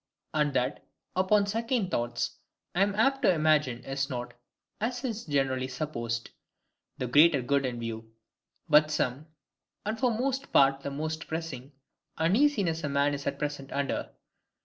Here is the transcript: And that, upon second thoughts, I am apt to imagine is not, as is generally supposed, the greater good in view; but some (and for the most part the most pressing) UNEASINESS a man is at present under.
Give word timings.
And 0.33 0.51
that, 0.55 0.83
upon 1.15 1.45
second 1.45 1.91
thoughts, 1.91 2.39
I 2.73 2.81
am 2.81 2.95
apt 2.95 3.21
to 3.21 3.31
imagine 3.31 3.83
is 3.83 4.09
not, 4.09 4.33
as 4.79 5.03
is 5.03 5.25
generally 5.25 5.67
supposed, 5.67 6.31
the 6.97 7.05
greater 7.05 7.43
good 7.43 7.67
in 7.67 7.79
view; 7.79 8.11
but 8.67 8.89
some 8.89 9.27
(and 9.85 9.99
for 9.99 10.09
the 10.11 10.17
most 10.17 10.51
part 10.51 10.81
the 10.81 10.89
most 10.89 11.27
pressing) 11.27 11.73
UNEASINESS 12.17 12.83
a 12.83 12.89
man 12.89 13.13
is 13.13 13.27
at 13.27 13.37
present 13.37 13.71
under. 13.71 14.09